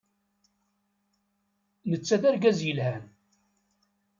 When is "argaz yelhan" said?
2.29-3.03